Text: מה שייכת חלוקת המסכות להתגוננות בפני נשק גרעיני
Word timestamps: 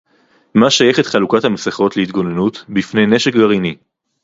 מה 0.55 0.69
שייכת 0.71 1.05
חלוקת 1.05 1.43
המסכות 1.43 1.97
להתגוננות 1.97 2.65
בפני 2.69 3.05
נשק 3.05 3.33
גרעיני 3.33 3.75